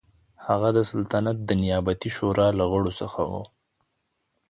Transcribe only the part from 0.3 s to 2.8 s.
هغه د سلطنت د نیابتي شورا له